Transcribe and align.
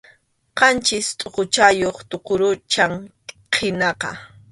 Qanchis 0.57 1.07
tʼuquchayuq 1.19 1.97
tuqurucham 2.09 2.93
qinaqa. 3.53 4.09